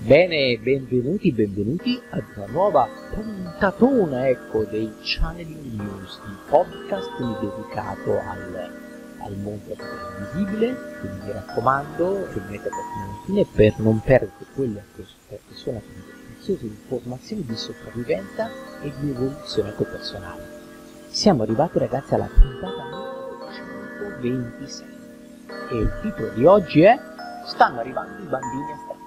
Bene, 0.00 0.56
benvenuti, 0.58 1.32
benvenuti 1.32 2.00
ad 2.10 2.22
una 2.36 2.46
nuova 2.46 2.88
puntatona, 3.12 4.28
ecco, 4.28 4.62
dei 4.62 4.94
Channeling 5.02 5.74
News, 5.74 6.20
il 6.24 6.38
podcast 6.48 7.10
dedicato 7.18 8.16
al, 8.16 8.70
al 9.18 9.36
mondo 9.38 9.76
invisibile, 10.20 10.74
quindi 11.00 11.26
mi 11.26 11.32
raccomando, 11.32 12.32
rimanete 12.32 12.68
per 12.68 13.24
fine 13.26 13.46
per 13.52 13.74
non 13.78 14.00
perdere 14.00 14.46
quelle 14.54 14.84
che 14.94 15.04
sono 15.54 15.82
preziose 16.36 16.66
informazioni 16.66 17.44
di 17.44 17.56
sopravvivenza 17.56 18.48
e 18.80 18.92
di 19.00 19.10
evoluzione 19.10 19.72
personale. 19.72 20.42
Siamo 21.08 21.42
arrivati 21.42 21.76
ragazzi 21.80 22.14
alla 22.14 22.28
puntata 22.32 22.84
numero 22.84 23.52
126 24.20 24.86
e 25.70 25.76
il 25.76 25.98
titolo 26.02 26.32
di 26.34 26.46
oggi 26.46 26.82
è 26.82 26.98
Stanno 27.48 27.80
arrivando 27.80 28.22
i 28.22 28.26
bambini 28.26 28.72
a 28.72 28.76
Quindi 28.76 28.97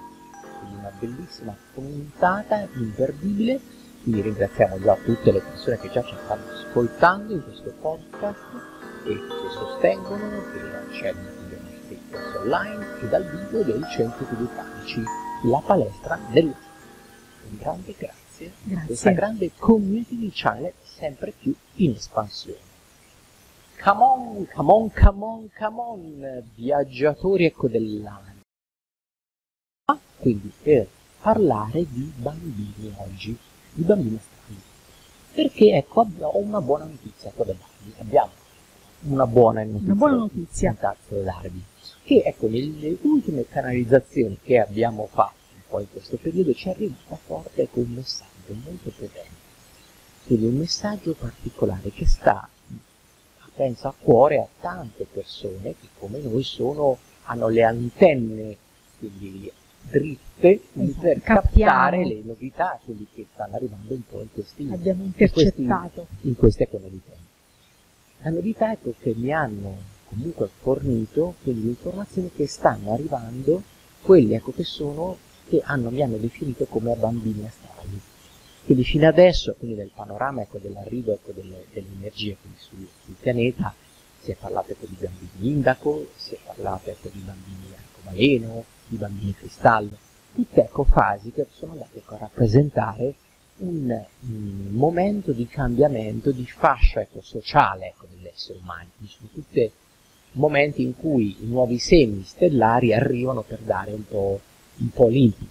una 0.82 0.92
bellissima 0.98 1.56
puntata 1.72 2.66
imperdibile. 2.74 3.60
Quindi 4.02 4.20
ringraziamo 4.20 4.80
già 4.80 4.96
tutte 4.96 5.30
le 5.30 5.40
persone 5.40 5.78
che 5.78 5.88
già 5.90 6.02
ci 6.02 6.14
stanno 6.24 6.42
ascoltando 6.50 7.32
in 7.32 7.42
questo 7.44 7.72
podcast 7.80 8.40
e 9.04 9.14
che 9.14 9.50
sostengono, 9.52 10.28
che 10.52 10.76
accedono 10.76 11.28
ai 11.28 11.58
nostri 11.62 11.98
corsi 12.10 12.36
online 12.36 13.00
e 13.00 13.08
dal 13.08 13.24
vivo 13.24 13.62
del 13.62 13.86
Centro 13.90 14.26
Educatici, 14.28 15.02
la 15.44 15.62
palestra 15.64 16.18
del 16.32 16.46
Un 16.46 17.58
grande 17.58 17.94
grazie, 17.96 18.52
grazie. 18.62 18.86
questa 18.86 19.10
grande 19.10 19.50
community 19.56 20.18
di 20.18 20.30
channel 20.32 20.72
sempre 20.82 21.32
più 21.32 21.54
in 21.74 21.92
espansione. 21.92 22.70
Come 23.82 24.02
on, 24.02 24.46
come 24.52 24.72
on, 24.72 24.92
come 24.92 25.24
on, 25.24 25.50
come 25.56 25.80
on, 25.80 26.42
viaggiatori 26.54 27.46
ecco 27.46 27.68
dell'anima. 27.68 28.31
Quindi 30.22 30.52
per 30.62 30.86
parlare 31.20 31.84
di 31.90 32.12
bambini 32.14 32.94
oggi, 32.98 33.36
di 33.72 33.82
bambini 33.82 34.20
strani. 34.20 34.60
Perché 35.34 35.74
ecco, 35.74 36.06
ho 36.20 36.38
una 36.38 36.60
buona 36.60 36.84
notizia 36.84 37.30
ecco, 37.30 37.42
da 37.42 37.52
darvi. 37.52 37.92
Abbiamo 37.98 38.30
una 39.00 39.26
buona 39.26 39.64
notizia, 39.64 39.84
una 39.86 39.94
buona 39.94 40.16
notizia. 40.16 40.76
da 40.78 40.96
darvi. 41.08 41.64
Che 42.04 42.22
ecco, 42.24 42.46
nelle 42.46 42.96
ultime 43.00 43.48
canalizzazioni 43.48 44.38
che 44.40 44.60
abbiamo 44.60 45.08
fatto 45.10 45.34
un 45.54 45.60
po' 45.66 45.80
in 45.80 45.90
questo 45.90 46.16
periodo 46.18 46.54
ci 46.54 46.68
è 46.68 46.70
arrivato 46.70 47.18
forte 47.26 47.62
ecco, 47.62 47.80
un 47.80 47.90
messaggio 47.90 48.54
molto 48.62 48.90
potente. 48.90 49.40
Quindi 50.24 50.46
un 50.46 50.54
messaggio 50.54 51.14
particolare 51.14 51.90
che 51.90 52.06
sta 52.06 52.48
pensa 53.56 53.88
a 53.88 53.94
cuore 53.98 54.38
a 54.38 54.46
tante 54.60 55.04
persone 55.04 55.74
che 55.80 55.88
come 55.98 56.20
noi 56.20 56.44
sono, 56.44 56.96
hanno 57.24 57.48
le 57.48 57.64
antenne 57.64 58.56
quindi 59.02 59.50
dritte 59.82 60.60
esatto. 60.72 61.00
per 61.00 61.20
captare 61.20 62.06
le 62.06 62.22
novità, 62.24 62.78
quelli 62.84 63.06
che 63.12 63.26
stanno 63.32 63.56
arrivando 63.56 63.94
un 63.94 64.02
po' 64.08 64.20
in 64.20 64.32
questi 64.32 64.68
Abbiamo 64.70 65.04
intercettato. 65.04 66.06
In, 66.22 66.36
queste 66.36 66.64
economie. 66.64 67.00
La 68.22 68.30
novità 68.30 68.72
è 68.72 68.78
che 68.80 69.14
mi 69.16 69.32
hanno 69.32 69.76
comunque 70.08 70.48
fornito 70.60 71.34
quelle 71.42 71.68
informazioni 71.68 72.30
che 72.34 72.46
stanno 72.46 72.92
arrivando, 72.92 73.62
quelli 74.02 74.34
ecco 74.34 74.52
che 74.52 74.64
sono, 74.64 75.16
che 75.48 75.60
hanno, 75.64 75.90
mi 75.90 76.02
hanno 76.02 76.16
definito 76.16 76.66
come 76.66 76.94
bambini 76.94 77.46
astrali. 77.46 78.00
Quindi 78.64 78.84
fino 78.84 79.08
adesso, 79.08 79.54
quindi 79.58 79.76
nel 79.76 79.90
panorama 79.92 80.42
ecco, 80.42 80.58
dell'arrivo 80.58 81.12
ecco, 81.12 81.32
delle, 81.32 81.66
delle, 81.72 81.88
energie 81.98 82.36
sul, 82.58 82.86
sul, 83.04 83.14
pianeta, 83.18 83.74
si 84.20 84.30
è 84.30 84.36
parlato 84.36 84.72
ecco, 84.72 84.86
di 84.86 84.96
bambini 85.00 85.52
indaco, 85.52 86.06
si 86.14 86.34
è 86.34 86.38
parlato 86.44 86.90
ecco, 86.90 87.08
di 87.10 87.18
bambini 87.18 87.74
arcobaleno, 88.02 88.64
di 88.86 88.96
bambini 88.96 89.34
cristallo, 89.34 89.96
tutte 90.34 90.62
ecco, 90.62 90.84
fasi 90.84 91.30
che 91.32 91.46
sono 91.50 91.72
andate 91.72 91.98
ecco, 91.98 92.14
a 92.14 92.18
rappresentare 92.18 93.14
un, 93.58 94.04
un, 94.20 94.68
momento 94.70 95.32
di 95.32 95.46
cambiamento 95.46 96.30
di 96.30 96.46
fascia 96.46 97.00
ecco, 97.00 97.20
sociale 97.22 97.88
ecco, 97.88 98.06
dell'essere 98.14 98.58
umano. 98.58 98.88
Sono 99.06 99.28
tutti 99.32 99.70
momenti 100.32 100.82
in 100.82 100.96
cui 100.96 101.36
i 101.42 101.46
nuovi 101.46 101.78
semi 101.78 102.22
stellari 102.24 102.92
arrivano 102.92 103.42
per 103.42 103.60
dare 103.60 103.92
un 103.92 104.06
po', 104.06 104.40
un 104.76 104.90
po' 104.90 105.08
l'input 105.08 105.48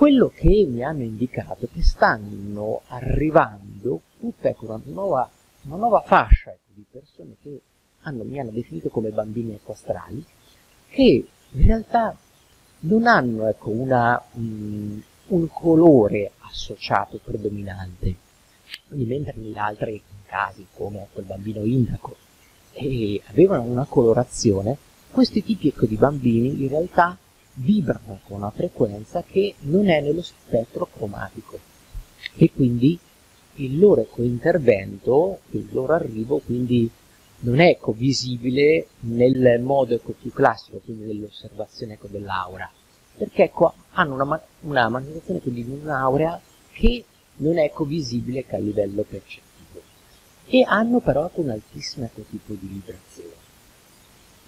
quello 0.00 0.32
che 0.34 0.66
mi 0.66 0.82
hanno 0.82 1.02
indicato 1.02 1.66
è 1.66 1.68
che 1.70 1.82
stanno 1.82 2.80
arrivando 2.86 4.00
tutta 4.18 4.48
ecco, 4.48 4.64
una, 4.64 4.80
nuova, 4.84 5.30
una 5.64 5.76
nuova 5.76 6.00
fascia 6.00 6.50
ecco, 6.52 6.70
di 6.72 6.86
persone 6.90 7.36
che 7.42 7.60
hanno, 8.02 8.24
mi 8.24 8.40
hanno 8.40 8.50
definito 8.50 8.88
come 8.88 9.10
bambini 9.10 9.52
equastrali, 9.52 10.24
che 10.90 11.24
in 11.52 11.66
realtà 11.66 12.16
non 12.80 13.06
hanno 13.06 13.46
ecco, 13.48 13.70
una, 13.70 14.22
um, 14.32 15.02
un 15.28 15.48
colore 15.48 16.32
associato 16.40 17.20
predominante, 17.22 18.14
quindi 18.88 19.06
mentre 19.06 19.34
negli 19.36 19.56
altri 19.56 20.02
casi, 20.26 20.66
come 20.74 21.02
ecco, 21.02 21.20
il 21.20 21.26
bambino 21.26 21.64
indaco, 21.64 22.16
avevano 23.26 23.62
una 23.62 23.84
colorazione, 23.84 24.76
questi 25.10 25.42
tipi 25.42 25.68
ecco, 25.68 25.86
di 25.86 25.96
bambini 25.96 26.62
in 26.62 26.68
realtà 26.68 27.16
vibrano 27.54 28.20
con 28.24 28.38
una 28.38 28.50
frequenza 28.50 29.22
che 29.22 29.54
non 29.60 29.88
è 29.88 30.00
nello 30.00 30.22
spettro 30.22 30.88
cromatico. 30.92 31.58
E 32.36 32.52
quindi 32.52 32.98
il 33.56 33.78
loro 33.78 34.06
intervento, 34.16 35.40
il 35.50 35.68
loro 35.72 35.94
arrivo 35.94 36.38
quindi 36.38 36.88
non 37.40 37.60
è 37.60 37.68
ecco, 37.68 37.92
visibile 37.92 38.88
nel 39.00 39.60
modo 39.60 39.94
ecco, 39.94 40.12
più 40.12 40.32
classico, 40.32 40.80
quindi 40.84 41.04
nell'osservazione 41.04 41.94
ecco, 41.94 42.08
dell'aura, 42.08 42.70
perché 43.16 43.44
ecco, 43.44 43.74
hanno 43.92 44.14
una, 44.14 44.42
una 44.60 44.88
manifestazione 44.88 45.40
quindi 45.40 45.64
di 45.64 45.70
un'aura 45.70 46.40
che 46.72 47.04
non 47.36 47.58
è 47.58 47.64
ecco, 47.64 47.84
visibile 47.84 48.44
a 48.50 48.58
livello 48.58 49.02
percettivo. 49.08 49.80
E 50.46 50.64
hanno 50.66 51.00
però 51.00 51.30
un 51.34 51.50
altissimo 51.50 52.04
ecco, 52.04 52.22
tipo 52.28 52.52
di 52.54 52.66
vibrazione. 52.66 53.38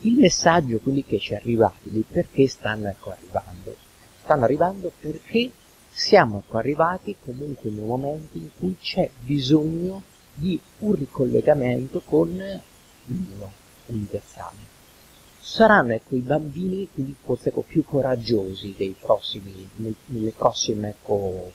Il 0.01 0.19
messaggio, 0.19 0.79
quelli 0.79 1.05
che 1.05 1.19
ci 1.19 1.33
è 1.33 1.37
arrivato, 1.37 1.79
di 1.85 2.05
perché 2.07 2.49
stanno 2.49 2.89
ecco 2.89 3.11
arrivando, 3.11 3.77
stanno 4.23 4.45
arrivando 4.45 4.93
perché 5.01 5.51
siamo 5.89 6.43
ecco 6.45 6.59
arrivati 6.59 7.17
comunque 7.25 7.71
in 7.71 7.79
un 7.79 7.87
momento 7.87 8.37
in 8.37 8.49
cui 8.59 8.77
c'è 8.81 9.09
bisogno 9.21 10.03
di 10.35 10.59
un 10.79 10.95
ricollegamento 10.95 12.01
con 12.05 12.61
l'uno 13.07 13.53
universale. 13.87 14.71
Saranno 15.41 15.93
ecco 15.93 16.15
i 16.15 16.21
bambini 16.21 16.89
quindi 16.93 17.15
forse 17.21 17.49
ecco, 17.49 17.63
più 17.63 17.85
coraggiosi 17.85 18.75
dei 18.77 18.95
prossimi, 18.99 19.69
nelle 20.07 20.31
prossime 20.31 20.91
ecco, 20.91 21.51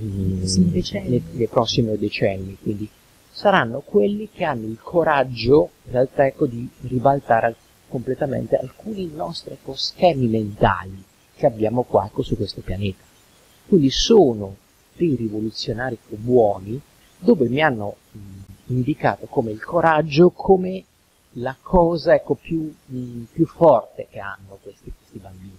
mm, 0.00 0.42
decenni. 0.70 1.22
nei 1.32 1.48
prossimi 1.48 1.96
decenni, 1.98 2.56
quindi 2.60 2.88
saranno 3.30 3.80
quelli 3.80 4.30
che 4.32 4.44
hanno 4.44 4.66
il 4.66 4.78
coraggio 4.80 5.70
in 5.84 5.92
realtà 5.92 6.24
ecco, 6.26 6.46
di 6.46 6.68
ribaltare 6.82 7.54
completamente 7.88 8.56
alcuni 8.56 9.10
nostri 9.12 9.54
ecco, 9.54 9.74
schemi 9.74 10.26
mentali 10.26 11.02
che 11.34 11.46
abbiamo 11.46 11.82
qua 11.82 12.06
ecco, 12.06 12.22
su 12.22 12.36
questo 12.36 12.60
pianeta. 12.60 13.02
Quindi 13.66 13.90
sono 13.90 14.56
dei 14.96 15.14
rivoluzionari 15.16 15.98
buoni 16.08 16.80
dove 17.18 17.48
mi 17.48 17.60
hanno 17.60 17.96
mh, 18.12 18.18
indicato 18.66 19.26
come 19.26 19.50
il 19.50 19.62
coraggio, 19.62 20.30
come 20.30 20.84
la 21.38 21.56
cosa 21.60 22.14
ecco, 22.14 22.34
più, 22.34 22.74
mh, 22.86 23.22
più 23.32 23.46
forte 23.46 24.06
che 24.10 24.18
hanno 24.18 24.58
questi, 24.62 24.92
questi 24.96 25.18
bambini 25.18 25.58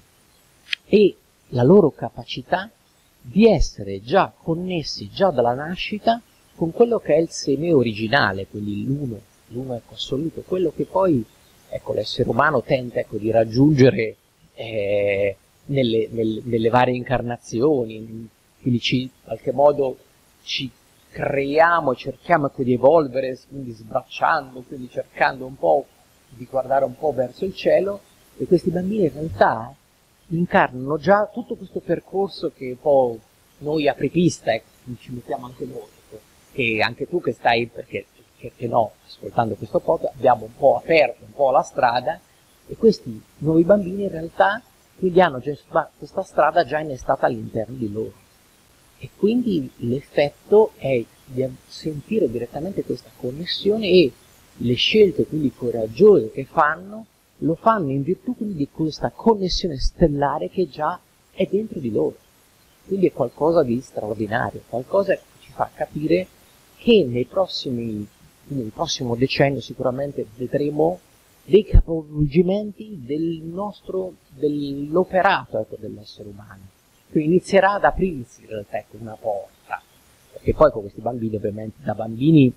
e 0.86 1.16
la 1.50 1.64
loro 1.64 1.92
capacità 1.92 2.70
di 3.22 3.46
essere 3.48 4.02
già 4.02 4.34
connessi 4.36 5.10
già 5.10 5.30
dalla 5.32 5.54
nascita 5.54 6.22
con 6.56 6.72
quello 6.72 6.98
che 6.98 7.14
è 7.14 7.20
il 7.20 7.30
seme 7.30 7.72
originale, 7.72 8.48
quindi 8.48 8.84
l'uno, 8.86 9.20
l'uno 9.48 9.76
ecco 9.76 9.94
assoluto, 9.94 10.42
quello 10.42 10.72
che 10.76 10.86
poi 10.86 11.24
ecco, 11.70 11.94
l'essere 11.94 12.30
umano 12.30 12.64
tenta 12.64 13.00
ecco, 13.00 13.18
di 13.18 13.30
raggiungere 13.30 14.16
eh, 14.56 15.38
nelle, 15.66 16.08
nel, 16.10 16.42
nelle, 16.46 16.70
varie 16.70 16.96
incarnazioni, 16.96 18.28
quindi 18.60 18.80
ci, 18.80 19.02
in 19.02 19.10
qualche 19.24 19.52
modo 19.52 19.98
ci 20.44 20.70
creiamo, 21.10 21.96
cerchiamo 21.96 22.48
ecco, 22.48 22.64
di 22.64 22.74
evolvere, 22.74 23.38
quindi 23.48 23.72
sbracciando, 23.72 24.64
quindi 24.68 24.90
cercando 24.90 25.46
un 25.46 25.56
po' 25.56 25.86
di 26.30 26.46
guardare 26.50 26.86
un 26.86 26.98
po' 26.98 27.12
verso 27.14 27.46
il 27.46 27.56
cielo, 27.56 28.02
e 28.38 28.46
questi 28.46 28.70
bambini 28.70 29.06
in 29.06 29.14
realtà 29.14 29.74
incarnano 30.28 30.98
già 30.98 31.30
tutto 31.32 31.56
questo 31.56 31.80
percorso 31.80 32.52
che 32.56 32.72
un 32.72 32.80
po' 32.80 33.20
noi 33.60 33.88
apripista, 33.88 34.54
ecco, 34.54 34.68
ci 35.00 35.12
mettiamo 35.12 35.46
anche 35.48 35.66
noi, 35.66 35.88
ecco, 36.06 36.20
che 36.52 36.82
anche 36.82 37.08
tu 37.08 37.22
che 37.22 37.32
stai, 37.32 37.68
perché 37.68 38.06
perché 38.40 38.68
no, 38.68 38.92
ascoltando 39.06 39.56
questo 39.56 39.80
podcast, 39.80 40.16
abbiamo 40.16 40.46
un 40.46 40.56
po' 40.56 40.78
aperto 40.78 41.24
un 41.26 41.34
po' 41.34 41.50
la 41.52 41.64
strada 41.64 42.20
e 42.68 42.76
questi 42.76 43.20
nuovi 43.38 43.64
bambini 43.64 44.04
in 44.04 44.12
realtà 44.12 44.62
quindi 44.98 45.22
hanno 45.22 45.40
già, 45.40 45.56
questa 45.98 46.24
strada 46.24 46.66
già 46.66 46.80
innestata 46.80 47.28
all'interno 47.28 47.76
di 47.76 47.92
loro. 47.92 48.14
E 49.00 49.10
quindi 49.16 49.70
l'effetto 49.78 50.72
è 50.78 51.04
di 51.26 51.46
sentire 51.68 52.30
direttamente 52.30 52.84
questa 52.84 53.12
connessione 53.16 53.88
e 53.88 54.12
le 54.58 54.74
scelte 54.74 55.26
quindi 55.26 55.52
coraggiose 55.56 56.32
che 56.32 56.46
fanno 56.46 57.06
lo 57.42 57.56
fanno 57.56 57.92
in 57.92 58.02
virtù 58.02 58.36
quindi 58.36 58.56
di 58.56 58.70
questa 58.72 59.12
connessione 59.12 59.78
stellare 59.78 60.50
che 60.50 60.68
già 60.68 61.00
è 61.32 61.48
dentro 61.50 61.80
di 61.80 61.92
loro. 61.92 62.16
Quindi 62.86 63.08
è 63.08 63.12
qualcosa 63.12 63.64
di 63.64 63.80
straordinario, 63.82 64.64
qualcosa 64.68 65.14
che 65.14 65.22
ci 65.42 65.52
fa 65.52 65.70
capire 65.74 66.26
che 66.78 67.06
nei 67.06 67.26
prossimi, 67.26 68.08
nel 68.48 68.72
prossimo 68.74 69.16
decennio 69.16 69.60
sicuramente 69.60 70.26
vedremo 70.36 71.00
dei 71.44 71.66
capovolgimenti 71.66 73.02
del 73.04 73.42
nostro, 73.44 74.14
dell'operato 74.30 75.60
ecco, 75.60 75.76
dell'essere 75.80 76.30
umano. 76.30 76.76
Quindi 77.10 77.36
inizierà 77.36 77.74
ad 77.74 77.84
aprirsi 77.84 78.42
in 78.42 78.50
realtà 78.50 78.78
ecco, 78.78 78.98
una 79.00 79.16
porta, 79.16 79.82
perché 80.34 80.54
poi 80.54 80.72
con 80.72 80.82
questi 80.82 81.02
bambini 81.02 81.36
ovviamente 81.36 81.78
da 81.82 81.94
bambini 81.94 82.54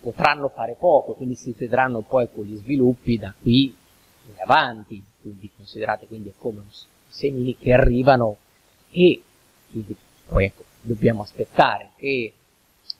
potranno 0.00 0.48
fare 0.48 0.76
poco, 0.78 1.14
quindi 1.14 1.34
si 1.34 1.54
vedranno 1.56 2.00
poi 2.00 2.28
con 2.32 2.44
gli 2.44 2.56
sviluppi 2.56 3.18
da 3.18 3.34
qui 3.40 3.74
in 4.28 4.40
avanti, 4.40 5.02
quindi 5.20 5.50
considerate 5.56 6.06
quindi 6.06 6.32
come 6.36 6.62
semini 7.08 7.56
che 7.56 7.72
arrivano 7.72 8.36
e 8.90 9.22
quindi 9.70 9.96
poi 10.26 10.44
ecco, 10.44 10.64
dobbiamo 10.80 11.22
aspettare 11.22 11.90
che 11.96 12.32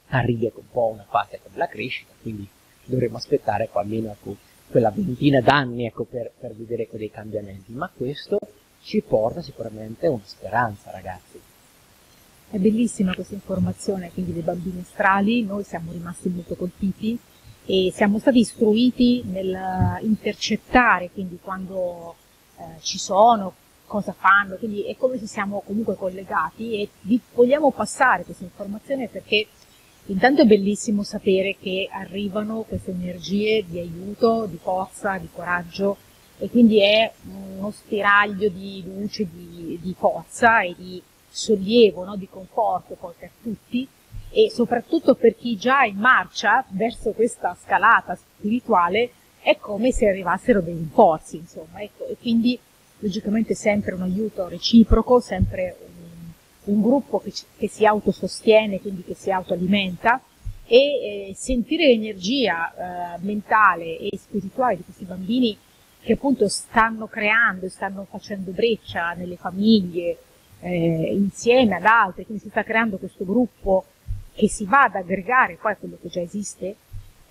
arrivi 0.08 0.46
ecco, 0.46 0.60
un 0.60 0.70
po' 0.70 0.86
una 0.86 1.06
fase 1.08 1.40
della 1.52 1.68
crescita, 1.68 2.12
quindi 2.20 2.48
dovremo 2.84 3.16
aspettare 3.16 3.64
ecco, 3.64 3.78
almeno 3.78 4.10
ecco, 4.10 4.36
quella 4.68 4.90
ventina 4.90 5.40
d'anni 5.40 5.86
ecco, 5.86 6.04
per, 6.04 6.32
per 6.38 6.54
vedere 6.54 6.88
dei 6.90 7.10
cambiamenti, 7.10 7.72
ma 7.72 7.90
questo 7.94 8.38
ci 8.86 9.02
porta 9.02 9.42
sicuramente 9.42 10.06
una 10.06 10.22
speranza 10.24 10.92
ragazzi. 10.92 11.40
È 12.48 12.56
bellissima 12.56 13.14
questa 13.14 13.34
informazione 13.34 14.12
quindi 14.12 14.32
dei 14.32 14.42
bambini 14.42 14.80
astrali, 14.80 15.42
noi 15.42 15.64
siamo 15.64 15.90
rimasti 15.90 16.28
molto 16.28 16.54
colpiti 16.54 17.18
e 17.64 17.90
siamo 17.92 18.20
stati 18.20 18.38
istruiti 18.38 19.24
nel 19.24 19.98
intercettare 20.02 21.10
quindi 21.10 21.40
quando 21.42 22.14
eh, 22.58 22.80
ci 22.80 22.98
sono, 22.98 23.54
cosa 23.86 24.12
fanno, 24.12 24.54
quindi 24.54 24.82
è 24.82 24.96
come 24.96 25.18
se 25.18 25.26
siamo 25.26 25.62
comunque 25.66 25.96
collegati 25.96 26.80
e 26.80 26.88
vi 27.00 27.20
vogliamo 27.34 27.72
passare 27.72 28.22
questa 28.22 28.44
informazione 28.44 29.08
perché 29.08 29.48
intanto 30.06 30.42
è 30.42 30.46
bellissimo 30.46 31.02
sapere 31.02 31.56
che 31.58 31.88
arrivano 31.90 32.62
queste 32.62 32.92
energie 32.92 33.64
di 33.66 33.80
aiuto, 33.80 34.46
di 34.46 34.58
forza, 34.62 35.18
di 35.18 35.28
coraggio 35.32 35.96
e 36.38 36.48
quindi 36.50 36.80
è 36.80 37.10
uno 37.56 37.70
spiraglio 37.70 38.48
di 38.48 38.82
luce, 38.84 39.26
di, 39.30 39.78
di 39.80 39.94
forza 39.96 40.60
e 40.60 40.74
di 40.76 41.02
sollievo, 41.28 42.04
no? 42.04 42.16
di 42.16 42.28
conforto 42.28 42.96
per 43.18 43.30
tutti 43.42 43.86
e 44.30 44.50
soprattutto 44.50 45.14
per 45.14 45.36
chi 45.36 45.56
già 45.56 45.82
è 45.82 45.88
in 45.88 45.98
marcia 45.98 46.64
verso 46.68 47.12
questa 47.12 47.56
scalata 47.62 48.14
spirituale 48.16 49.10
è 49.40 49.56
come 49.58 49.92
se 49.92 50.08
arrivassero 50.08 50.60
dei 50.60 50.74
rinforzi, 50.74 51.36
insomma, 51.36 51.80
ecco, 51.80 52.06
e 52.08 52.16
quindi 52.20 52.58
logicamente 52.98 53.54
sempre 53.54 53.94
un 53.94 54.02
aiuto 54.02 54.48
reciproco, 54.48 55.20
sempre 55.20 55.76
un, 56.64 56.74
un 56.74 56.82
gruppo 56.82 57.20
che, 57.20 57.32
che, 57.56 57.68
si 57.68 57.86
autosostiene, 57.86 58.80
quindi 58.80 59.04
che 59.04 59.14
si 59.14 59.30
autoalimenta 59.30 60.20
e 60.66 60.76
eh, 61.28 61.34
sentire 61.36 61.86
l'energia 61.86 63.14
eh, 63.14 63.18
mentale 63.20 63.98
e 63.98 64.18
spirituale 64.18 64.78
di 64.78 64.82
questi 64.82 65.04
bambini 65.04 65.56
che 66.06 66.12
appunto 66.12 66.48
stanno 66.48 67.08
creando, 67.08 67.68
stanno 67.68 68.06
facendo 68.08 68.52
breccia 68.52 69.12
nelle 69.14 69.34
famiglie, 69.34 70.16
eh, 70.60 71.10
insieme 71.12 71.74
ad 71.74 71.84
altri, 71.84 72.24
quindi 72.24 72.44
si 72.44 72.48
sta 72.48 72.62
creando 72.62 72.96
questo 72.96 73.24
gruppo 73.24 73.84
che 74.32 74.48
si 74.48 74.66
va 74.66 74.82
ad 74.82 74.94
aggregare 74.94 75.58
poi 75.60 75.72
a 75.72 75.76
quello 75.76 75.98
che 76.00 76.08
già 76.08 76.20
esiste, 76.20 76.76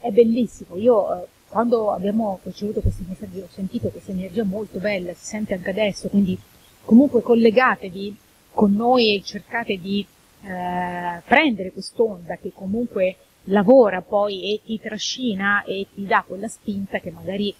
è 0.01 0.10
bellissimo. 0.12 0.75
Io 0.75 1.24
eh, 1.24 1.27
quando 1.48 1.94
abbiamo 1.94 2.42
ricevuto 2.44 2.81
questi 2.81 3.06
messaggi 3.07 3.39
ho 3.39 3.48
sentito 3.50 3.88
questa 3.88 4.12
energia 4.12 4.44
molto 4.44 4.80
bella, 4.80 5.13
si 5.13 5.25
sente 5.25 5.54
anche 5.54 5.69
adesso, 5.69 6.10
quindi 6.10 6.38
comunque 6.83 7.21
collegatevi 7.21 8.18
con 8.51 8.74
noi 8.74 9.16
e 9.16 9.24
cercate 9.24 9.80
di 9.80 10.06
eh, 10.42 11.21
prendere 11.25 11.71
quest'onda 11.71 12.36
che 12.36 12.51
comunque 12.54 13.16
lavora 13.45 14.01
poi 14.01 14.54
e 14.54 14.62
ti 14.66 14.78
trascina 14.81 15.63
e 15.63 15.88
ti 15.94 16.06
dà 16.06 16.25
quella 16.28 16.50
spinta 16.50 17.00
che 17.00 17.12
magari 17.12 17.56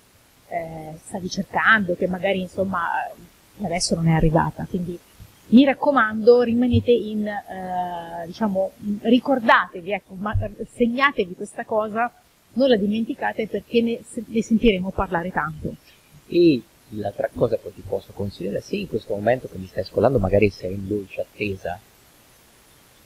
eh, 0.56 0.98
stavi 0.98 1.30
cercando, 1.30 1.96
che 1.96 2.08
magari 2.08 2.42
insomma 2.42 2.88
adesso 3.62 3.96
non 3.96 4.08
è 4.08 4.14
arrivata. 4.14 4.66
Quindi 4.70 4.98
mi 5.48 5.64
raccomando, 5.64 6.42
rimanete 6.42 6.92
in, 6.92 7.28
eh, 7.28 8.26
diciamo, 8.26 8.72
ricordatevi, 9.02 9.92
ecco, 9.92 10.16
ma, 10.16 10.36
segnatevi 10.74 11.36
questa 11.36 11.66
cosa, 11.66 12.12
non 12.54 12.70
la 12.70 12.78
dimenticate 12.78 13.48
perché 13.48 13.82
ne, 13.82 14.00
ne 14.28 14.42
sentiremo 14.42 14.92
parlare 14.92 15.32
tanto. 15.32 15.76
E 16.28 16.62
l'altra 16.90 17.30
cosa 17.34 17.58
che 17.58 17.74
ti 17.74 17.84
posso 17.86 18.12
consigliare, 18.14 18.62
se 18.62 18.78
in 18.78 18.88
questo 18.88 19.14
momento 19.14 19.48
che 19.48 19.58
mi 19.58 19.68
stai 19.68 19.84
ascoltando 19.84 20.20
magari 20.20 20.50
sei 20.50 20.74
in 20.74 20.88
dolce 20.88 21.22
attesa, 21.22 21.80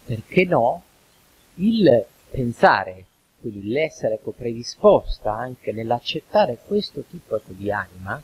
perché 0.05 0.45
no, 0.45 0.83
il 1.55 2.05
pensare, 2.29 3.05
quindi 3.39 3.67
l'essere 3.67 4.15
ecco, 4.15 4.31
predisposta 4.31 5.33
anche 5.33 5.71
nell'accettare 5.71 6.59
questo 6.65 7.03
tipo 7.09 7.35
ecco, 7.37 7.53
di 7.53 7.71
anima, 7.71 8.21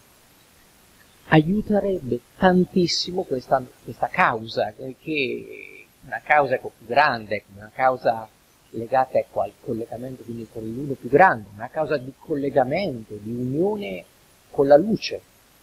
aiuterebbe 1.27 2.19
tantissimo 2.37 3.23
questa, 3.23 3.63
questa 3.83 4.07
causa, 4.07 4.73
che 4.73 5.85
è 6.01 6.05
una 6.05 6.21
causa 6.23 6.55
ecco, 6.55 6.71
più 6.77 6.85
grande, 6.85 7.43
una 7.55 7.71
causa 7.73 8.27
legata 8.71 9.17
ecco, 9.17 9.41
al 9.41 9.53
collegamento 9.61 10.23
quindi 10.23 10.47
con 10.51 10.63
l'uno 10.63 10.93
più 10.93 11.09
grande, 11.09 11.47
una 11.55 11.69
causa 11.69 11.97
di 11.97 12.13
collegamento, 12.17 13.15
di 13.19 13.31
unione 13.31 14.03
con 14.51 14.67
la 14.67 14.77
luce. 14.77 15.21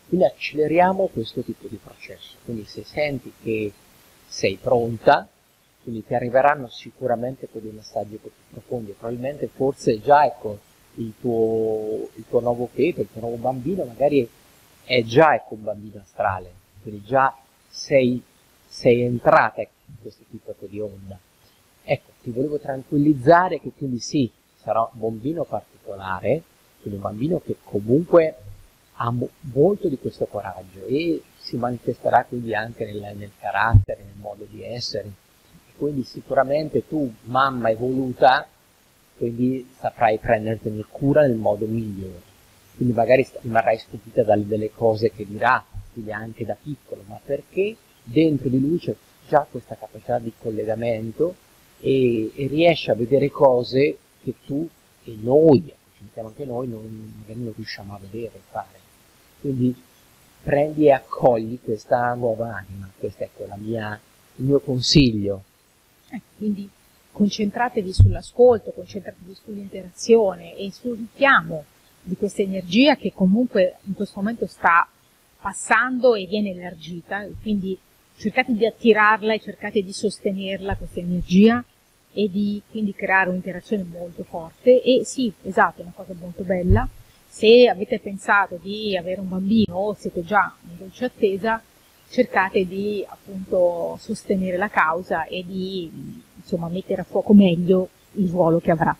Quindi 0.08 0.26
acceleriamo 0.26 1.06
questo 1.06 1.40
tipo 1.40 1.68
di 1.68 1.78
processo. 1.82 2.36
Quindi 2.44 2.64
se 2.66 2.84
senti 2.84 3.32
che 3.42 3.72
sei 4.26 4.58
pronta, 4.60 5.26
quindi 5.82 6.04
ti 6.04 6.14
arriveranno 6.14 6.68
sicuramente 6.68 7.48
con 7.50 7.62
dei 7.62 7.72
messaggi 7.72 8.16
più 8.16 8.30
profondi, 8.50 8.92
probabilmente 8.92 9.48
forse 9.48 10.00
già 10.00 10.24
ecco, 10.24 10.58
il, 10.94 11.12
tuo, 11.20 12.08
il 12.14 12.24
tuo 12.28 12.40
nuovo 12.40 12.68
feto, 12.72 13.00
il 13.00 13.08
tuo 13.10 13.20
nuovo 13.20 13.36
bambino 13.36 13.84
magari 13.84 14.28
è 14.84 15.02
già 15.02 15.34
ecco, 15.34 15.54
un 15.54 15.64
bambino 15.64 16.00
astrale, 16.00 16.50
quindi 16.82 17.02
già 17.04 17.34
sei, 17.68 18.22
sei 18.66 19.02
entrata 19.02 19.60
ecco, 19.60 19.72
in 19.86 19.94
questo 20.00 20.24
tipo 20.30 20.50
ecco, 20.50 20.66
di 20.66 20.80
onda. 20.80 21.18
Ecco, 21.84 22.10
ti 22.22 22.30
volevo 22.30 22.58
tranquillizzare 22.58 23.60
che 23.60 23.72
quindi 23.76 23.98
sì, 23.98 24.30
sarà 24.56 24.80
un 24.80 25.00
bambino 25.00 25.44
particolare, 25.44 26.42
quindi 26.80 27.00
un 27.00 27.06
bambino 27.06 27.40
che 27.40 27.56
comunque 27.62 28.36
ha 28.96 29.10
mo- 29.10 29.30
molto 29.52 29.88
di 29.88 29.98
questo 29.98 30.26
coraggio 30.26 30.84
e 30.86 31.22
si 31.38 31.56
manifesterà 31.56 32.24
quindi 32.24 32.54
anche 32.54 32.84
nel, 32.84 33.16
nel 33.16 33.32
carattere, 33.38 34.04
nel 34.04 34.20
modo 34.20 34.46
di 34.48 34.62
essere. 34.62 35.10
Quindi 35.82 36.04
sicuramente 36.04 36.86
tu, 36.86 37.12
mamma 37.22 37.70
evoluta, 37.70 38.46
quindi 39.16 39.68
saprai 39.78 40.18
prendertene 40.18 40.84
cura 40.88 41.22
nel 41.22 41.36
modo 41.36 41.66
migliore 41.66 42.30
quindi 42.74 42.94
magari 42.94 43.26
rimarrai 43.42 43.78
stupita 43.78 44.22
dalle 44.22 44.46
delle 44.46 44.70
cose 44.70 45.12
che 45.12 45.26
dirà, 45.26 45.64
quindi 45.92 46.12
anche 46.12 46.44
da 46.44 46.56
piccolo, 46.60 47.02
ma 47.06 47.20
perché 47.22 47.76
dentro 48.02 48.48
di 48.48 48.58
lui 48.58 48.78
c'è 48.78 48.94
già 49.28 49.46
questa 49.48 49.76
capacità 49.76 50.18
di 50.18 50.32
collegamento 50.38 51.34
e, 51.80 52.32
e 52.34 52.46
riesce 52.46 52.90
a 52.90 52.94
vedere 52.94 53.30
cose 53.30 53.96
che 54.22 54.34
tu 54.46 54.66
e 55.04 55.16
noi, 55.20 55.62
ci 55.96 56.02
mettiamo 56.02 56.28
anche 56.28 56.44
noi, 56.44 56.68
non, 56.68 57.14
magari 57.20 57.42
non 57.42 57.52
riusciamo 57.54 57.94
a 57.94 58.00
vedere 58.00 58.40
fare. 58.50 58.80
Quindi 59.40 59.74
prendi 60.42 60.86
e 60.86 60.92
accogli 60.92 61.58
questa 61.62 62.14
nuova 62.14 62.56
anima, 62.56 62.90
questo 62.98 63.22
è 63.22 63.28
ecco, 63.32 63.46
mia, 63.58 64.00
il 64.36 64.44
mio 64.44 64.60
consiglio. 64.60 65.42
Quindi 66.36 66.68
concentratevi 67.12 67.92
sull'ascolto, 67.92 68.72
concentratevi 68.72 69.34
sull'interazione 69.34 70.56
e 70.56 70.70
sul 70.72 70.96
richiamo 70.96 71.64
di 72.02 72.16
questa 72.16 72.42
energia 72.42 72.96
che 72.96 73.12
comunque 73.12 73.76
in 73.84 73.94
questo 73.94 74.20
momento 74.20 74.46
sta 74.46 74.88
passando 75.40 76.14
e 76.14 76.26
viene 76.26 76.50
elargita, 76.50 77.26
quindi 77.40 77.78
cercate 78.16 78.54
di 78.54 78.66
attirarla 78.66 79.34
e 79.34 79.40
cercate 79.40 79.82
di 79.82 79.92
sostenerla 79.92 80.76
questa 80.76 81.00
energia 81.00 81.62
e 82.12 82.28
di 82.30 82.60
quindi 82.70 82.94
creare 82.94 83.30
un'interazione 83.30 83.84
molto 83.84 84.22
forte 84.24 84.82
e 84.82 85.04
sì, 85.04 85.32
esatto, 85.42 85.80
è 85.80 85.84
una 85.84 85.92
cosa 85.94 86.14
molto 86.18 86.42
bella. 86.42 86.88
Se 87.28 87.66
avete 87.68 87.98
pensato 87.98 88.58
di 88.60 88.96
avere 88.96 89.20
un 89.20 89.28
bambino 89.28 89.74
o 89.74 89.94
siete 89.94 90.22
già 90.22 90.54
in 90.68 90.76
dolce 90.76 91.06
attesa, 91.06 91.62
cercate 92.12 92.66
di 92.66 93.04
appunto 93.08 93.96
sostenere 93.98 94.58
la 94.58 94.68
causa 94.68 95.24
e 95.24 95.42
di 95.46 95.90
insomma 96.36 96.68
mettere 96.68 97.00
a 97.00 97.04
fuoco 97.04 97.32
meglio 97.32 97.88
il 98.12 98.28
ruolo 98.28 98.60
che 98.60 98.70
avrà. 98.70 98.94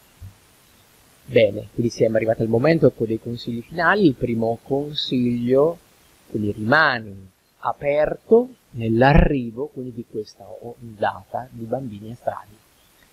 Bene, 1.27 1.69
quindi 1.75 1.93
siamo 1.93 2.17
arrivati 2.17 2.41
al 2.41 2.49
momento 2.49 2.87
ecco, 2.87 3.05
dei 3.05 3.21
consigli 3.21 3.61
finali. 3.61 4.07
Il 4.07 4.15
primo 4.15 4.59
consiglio, 4.63 5.79
quindi 6.31 6.53
rimani 6.53 7.31
aperto 7.59 8.49
nell'arrivo 8.71 9.67
quindi 9.67 9.93
di 9.93 10.05
questa 10.11 10.47
ondata 10.61 11.47
di 11.51 11.65
bambini 11.65 12.13
astrali. 12.13 12.57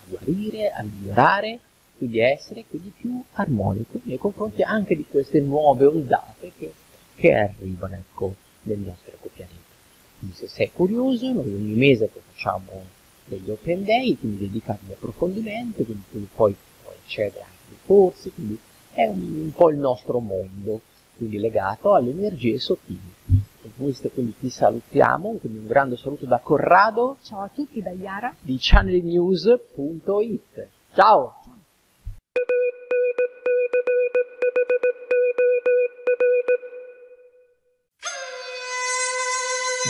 guarire, 0.09 0.71
a 0.71 0.83
migliorare, 0.83 1.59
quindi 1.97 2.21
a 2.21 2.29
essere 2.29 2.65
quindi 2.69 2.93
più 2.97 3.23
armonico 3.33 4.01
nei 4.05 4.19
confronti 4.19 4.63
anche 4.63 4.97
di 4.97 5.05
queste 5.09 5.41
nuove 5.41 5.87
ondate 5.87 6.53
che, 6.57 6.73
che 7.15 7.35
arrivano 7.35 7.95
ecco, 7.95 8.35
nel 8.63 8.79
nostro 8.79 9.13
pianeta. 9.33 9.73
Quindi 10.19 10.37
se 10.37 10.49
sei 10.49 10.71
curioso, 10.73 11.33
noi 11.33 11.53
ogni 11.53 11.75
mese 11.75 12.09
facciamo 12.09 12.85
degli 13.25 13.51
open 13.51 13.85
day, 13.85 14.17
quindi 14.19 14.39
dedicati 14.39 14.87
all'approfondimento, 14.87 15.83
quindi, 15.83 16.03
quindi 16.11 16.29
poi 16.35 16.55
puoi 16.83 16.95
accedere 17.03 17.41
anche 17.41 17.71
ai 17.71 17.79
corsi, 17.85 18.33
quindi 18.33 18.59
è 18.93 19.07
un, 19.07 19.43
un 19.45 19.53
po' 19.53 19.71
il 19.71 19.79
nostro 19.79 20.19
mondo, 20.21 20.81
quindi 21.17 21.39
legato 21.39 21.95
alle 21.95 22.11
energie 22.11 22.59
sottili. 22.59 23.13
Con 23.61 23.73
questo 23.77 24.11
quindi 24.11 24.35
ti 24.39 24.51
salutiamo, 24.51 25.39
quindi 25.41 25.59
un 25.59 25.67
grande 25.67 25.97
saluto 25.97 26.27
da 26.27 26.39
Corrado. 26.39 27.17
Ciao 27.23 27.41
a 27.41 27.51
tutti 27.53 27.81
da 27.81 27.91
Iara. 27.91 28.35
Di 28.41 28.59
channelnews.it. 28.61 30.69
Ciao! 30.95 31.44